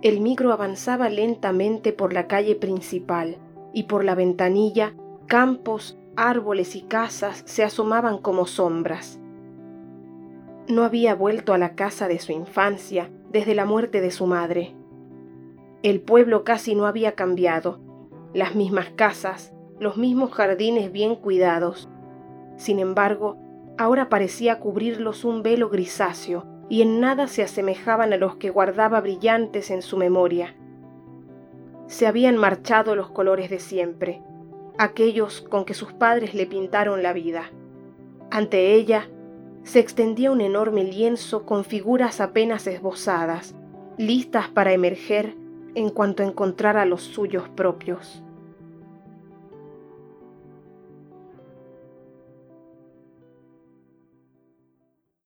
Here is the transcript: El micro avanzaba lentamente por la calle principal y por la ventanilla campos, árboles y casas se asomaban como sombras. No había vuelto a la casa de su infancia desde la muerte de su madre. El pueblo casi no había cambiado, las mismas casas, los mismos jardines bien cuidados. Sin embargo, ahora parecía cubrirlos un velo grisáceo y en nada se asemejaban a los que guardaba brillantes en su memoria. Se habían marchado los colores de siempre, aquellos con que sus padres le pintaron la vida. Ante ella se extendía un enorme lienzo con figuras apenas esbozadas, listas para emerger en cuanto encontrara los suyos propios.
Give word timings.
El 0.00 0.20
micro 0.20 0.52
avanzaba 0.52 1.08
lentamente 1.08 1.92
por 1.92 2.12
la 2.12 2.28
calle 2.28 2.54
principal 2.54 3.38
y 3.72 3.84
por 3.84 4.04
la 4.04 4.14
ventanilla 4.14 4.94
campos, 5.26 5.98
árboles 6.14 6.76
y 6.76 6.82
casas 6.82 7.42
se 7.46 7.64
asomaban 7.64 8.18
como 8.18 8.46
sombras. 8.46 9.18
No 10.68 10.84
había 10.84 11.16
vuelto 11.16 11.52
a 11.52 11.58
la 11.58 11.74
casa 11.74 12.06
de 12.06 12.20
su 12.20 12.30
infancia 12.30 13.10
desde 13.32 13.56
la 13.56 13.64
muerte 13.64 14.00
de 14.00 14.12
su 14.12 14.26
madre. 14.26 14.76
El 15.82 16.00
pueblo 16.00 16.44
casi 16.44 16.76
no 16.76 16.86
había 16.86 17.12
cambiado, 17.12 17.80
las 18.34 18.54
mismas 18.54 18.90
casas, 18.90 19.52
los 19.80 19.96
mismos 19.96 20.32
jardines 20.32 20.92
bien 20.92 21.16
cuidados. 21.16 21.88
Sin 22.56 22.78
embargo, 22.78 23.36
ahora 23.78 24.08
parecía 24.08 24.60
cubrirlos 24.60 25.24
un 25.24 25.42
velo 25.42 25.68
grisáceo 25.70 26.57
y 26.68 26.82
en 26.82 27.00
nada 27.00 27.28
se 27.28 27.42
asemejaban 27.42 28.12
a 28.12 28.16
los 28.16 28.36
que 28.36 28.50
guardaba 28.50 29.00
brillantes 29.00 29.70
en 29.70 29.82
su 29.82 29.96
memoria. 29.96 30.54
Se 31.86 32.06
habían 32.06 32.36
marchado 32.36 32.94
los 32.94 33.10
colores 33.10 33.48
de 33.48 33.58
siempre, 33.58 34.22
aquellos 34.76 35.40
con 35.40 35.64
que 35.64 35.74
sus 35.74 35.92
padres 35.92 36.34
le 36.34 36.46
pintaron 36.46 37.02
la 37.02 37.12
vida. 37.12 37.50
Ante 38.30 38.74
ella 38.74 39.08
se 39.62 39.80
extendía 39.80 40.30
un 40.30 40.40
enorme 40.40 40.84
lienzo 40.84 41.44
con 41.44 41.64
figuras 41.64 42.20
apenas 42.20 42.66
esbozadas, 42.66 43.54
listas 43.96 44.48
para 44.48 44.72
emerger 44.72 45.34
en 45.74 45.90
cuanto 45.90 46.22
encontrara 46.22 46.84
los 46.84 47.02
suyos 47.02 47.48
propios. 47.50 48.22